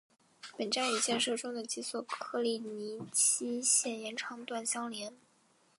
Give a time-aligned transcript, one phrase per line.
[0.57, 5.13] 本站与建设中的及索科利尼基线延长段相连。